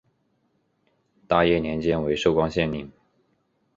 [1.27, 2.91] 大业年间为寿光县令。